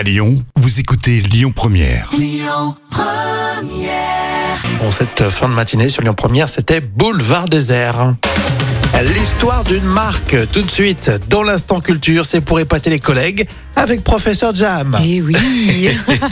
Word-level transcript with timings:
À 0.00 0.02
Lyon, 0.02 0.42
vous 0.56 0.80
écoutez 0.80 1.20
Lyon 1.20 1.52
Première. 1.54 2.10
Bon, 4.80 4.90
cette 4.90 5.28
fin 5.28 5.46
de 5.46 5.52
matinée 5.52 5.90
sur 5.90 6.00
Lyon 6.00 6.14
Première, 6.14 6.48
c'était 6.48 6.80
Boulevard 6.80 7.50
Désert. 7.50 8.14
L'histoire 9.02 9.62
d'une 9.64 9.84
marque, 9.84 10.36
tout 10.52 10.62
de 10.62 10.70
suite, 10.70 11.10
dans 11.28 11.42
l'instant 11.42 11.80
culture, 11.80 12.24
c'est 12.24 12.40
pour 12.40 12.60
épater 12.60 12.88
les 12.88 12.98
collègues 12.98 13.46
avec 13.76 14.02
Professeur 14.02 14.54
Jam. 14.54 14.98
Eh 15.04 15.20
oui 15.20 15.36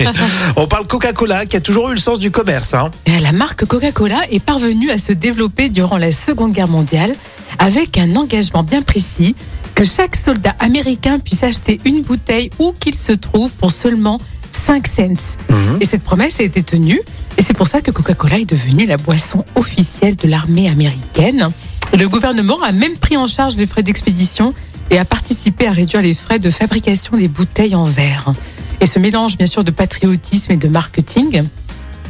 On 0.57 0.67
parle 0.67 0.87
Coca-Cola 0.87 1.45
qui 1.45 1.59
a 1.59 1.61
toujours 1.61 1.91
eu 1.91 1.95
le 1.95 2.01
sens 2.01 2.19
du 2.19 2.31
commerce. 2.31 2.73
Hein. 2.73 2.91
La 3.21 3.33
marque 3.33 3.67
Coca-Cola 3.67 4.23
est 4.31 4.43
parvenue 4.43 4.91
à 4.91 4.97
se 4.97 5.13
développer 5.13 5.69
durant 5.69 5.99
la 5.99 6.11
Seconde 6.11 6.55
Guerre 6.55 6.69
mondiale 6.69 7.15
avec 7.59 7.99
un 7.99 8.17
engagement 8.17 8.63
bien 8.63 8.81
précis 8.81 9.35
que 9.79 9.85
chaque 9.85 10.17
soldat 10.17 10.57
américain 10.59 11.21
puisse 11.21 11.45
acheter 11.45 11.79
une 11.85 12.03
bouteille 12.03 12.51
où 12.59 12.73
qu'il 12.73 12.97
se 12.97 13.13
trouve 13.13 13.53
pour 13.53 13.71
seulement 13.71 14.19
5 14.51 14.85
cents. 14.89 15.37
Mhm. 15.49 15.79
Et 15.81 15.85
cette 15.85 16.03
promesse 16.03 16.41
a 16.41 16.43
été 16.43 16.65
tenue 16.65 17.01
et 17.37 17.43
c'est 17.43 17.55
pour 17.55 17.69
ça 17.69 17.81
que 17.81 17.93
Coca-Cola 17.93 18.41
est 18.41 18.45
devenue 18.45 18.87
la 18.87 18.97
boisson 18.97 19.45
officielle 19.55 20.17
de 20.17 20.27
l'armée 20.27 20.69
américaine. 20.69 21.51
Le 21.97 22.09
gouvernement 22.09 22.61
a 22.63 22.73
même 22.73 22.97
pris 22.97 23.17
en 23.17 23.29
charge 23.29 23.55
les 23.55 23.69
frais 23.69 23.85
d'expédition 23.85 24.53
et 24.91 24.99
a 24.99 25.05
participé 25.05 25.69
à 25.69 25.71
réduire 25.71 26.03
les 26.03 26.15
frais 26.15 26.41
de 26.41 26.51
fabrication 26.51 27.17
des 27.17 27.29
bouteilles 27.29 27.77
en 27.77 27.85
verre. 27.85 28.33
Et 28.81 28.87
ce 28.87 28.99
mélange, 28.99 29.37
bien 29.37 29.47
sûr, 29.47 29.63
de 29.63 29.71
patriotisme 29.71 30.51
et 30.51 30.57
de 30.57 30.67
marketing 30.67 31.45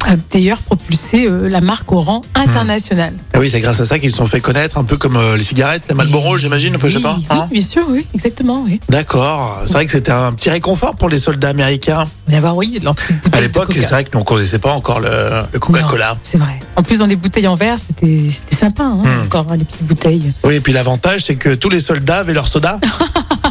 a 0.06 0.16
d'ailleurs 0.32 0.58
propulsé 0.58 1.26
euh, 1.26 1.48
la 1.48 1.60
marque 1.60 1.90
au 1.92 2.00
rang 2.00 2.22
international. 2.34 3.14
Ah 3.34 3.38
oui, 3.38 3.48
c'est 3.50 3.60
grâce 3.60 3.80
à 3.80 3.84
ça 3.84 3.98
qu'ils 3.98 4.10
se 4.10 4.16
sont 4.16 4.26
fait 4.26 4.40
connaître, 4.40 4.78
un 4.78 4.84
peu 4.84 4.96
comme 4.96 5.16
euh, 5.16 5.36
les 5.36 5.42
cigarettes, 5.44 5.82
les 5.88 5.94
Marlboro, 5.94 6.38
j'imagine, 6.38 6.74
peu, 6.78 6.88
je 6.88 6.96
sais 6.98 7.02
pas. 7.02 7.16
Oui, 7.18 7.26
hein. 7.30 7.46
oui, 7.50 7.58
bien 7.58 7.62
sûr, 7.62 7.82
oui, 7.88 8.06
exactement, 8.14 8.62
oui. 8.66 8.80
D'accord. 8.88 9.60
C'est 9.66 9.72
vrai 9.72 9.86
que 9.86 9.92
c'était 9.92 10.12
un 10.12 10.32
petit 10.32 10.50
réconfort 10.50 10.96
pour 10.96 11.08
les 11.08 11.18
soldats 11.18 11.48
américains. 11.48 12.06
D'avoir, 12.28 12.56
oui, 12.56 12.78
petite 12.94 13.22
bouteille 13.22 13.32
À 13.32 13.36
de 13.38 13.42
l'époque, 13.42 13.68
c'est 13.74 13.80
vrai 13.88 14.04
que 14.04 14.10
nous, 14.14 14.20
on 14.20 14.24
connaissait 14.24 14.58
pas 14.58 14.72
encore 14.72 15.00
le, 15.00 15.40
le 15.52 15.58
Coca-Cola. 15.58 16.16
C'est 16.22 16.38
vrai. 16.38 16.58
En 16.76 16.82
plus, 16.82 16.98
dans 17.00 17.06
les 17.06 17.16
bouteilles 17.16 17.48
en 17.48 17.56
verre, 17.56 17.76
c'était 17.78 18.30
c'était 18.30 18.56
sympa, 18.56 18.84
hein, 18.84 18.98
Hmm. 19.02 19.24
encore, 19.26 19.46
hein, 19.50 19.56
les 19.56 19.64
petites 19.64 19.84
bouteilles. 19.84 20.32
Oui, 20.44 20.54
et 20.56 20.60
puis 20.60 20.72
l'avantage, 20.72 21.24
c'est 21.24 21.36
que 21.36 21.54
tous 21.54 21.70
les 21.70 21.80
soldats 21.80 22.18
avaient 22.18 22.34
leur 22.34 22.48
soda. 22.48 22.78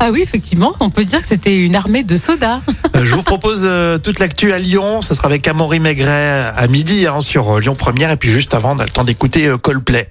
Ah 0.00 0.10
oui, 0.12 0.20
effectivement, 0.22 0.74
on 0.80 0.90
peut 0.90 1.04
dire 1.04 1.20
que 1.20 1.26
c'était 1.26 1.56
une 1.56 1.74
armée 1.74 2.04
de 2.04 2.16
sodas. 2.16 2.60
Euh, 2.96 3.04
Je 3.04 3.14
vous 3.14 3.22
propose 3.22 3.62
euh, 3.64 3.98
toute 3.98 4.18
l'actu 4.18 4.52
à 4.52 4.58
Lyon. 4.58 5.02
Ça 5.02 5.14
sera 5.14 5.26
avec 5.28 5.46
Amaury 5.46 5.78
Maigret 5.78 6.52
à 6.56 6.66
midi 6.68 7.06
hein, 7.06 7.20
sur 7.20 7.56
euh, 7.56 7.60
Lyon 7.60 7.74
Première. 7.76 8.10
Et 8.10 8.16
puis 8.16 8.30
juste 8.30 8.54
avant, 8.54 8.74
on 8.74 8.78
a 8.78 8.84
le 8.84 8.90
temps 8.90 9.04
d'écouter 9.04 9.46
euh, 9.46 9.58
Coldplay. 9.58 10.08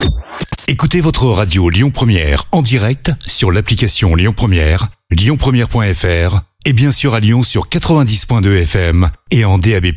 Écoutez 0.68 1.02
votre 1.02 1.26
radio 1.26 1.70
Lyon 1.70 1.90
Première 1.90 2.44
en 2.52 2.62
direct 2.62 3.12
sur 3.26 3.52
l'application 3.52 4.16
Lyon 4.16 4.34
Première, 4.36 4.88
lyonpremière.fr 5.12 6.42
et 6.66 6.74
bien 6.74 6.92
sûr 6.92 7.14
à 7.16 7.20
Lyon 7.20 7.44
sur 7.44 7.68
90.2 7.68 8.62
FM 8.64 9.10
et 9.32 9.44
en 9.44 9.58
DAB+. 9.58 9.88